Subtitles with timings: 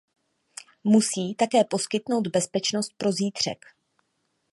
[0.83, 3.65] Musí také poskytnout bezpečnost pro zítřek.